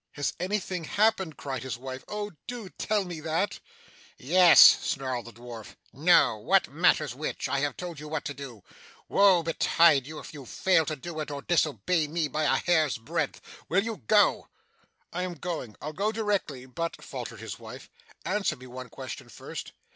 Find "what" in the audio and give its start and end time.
6.39-6.67, 8.07-8.25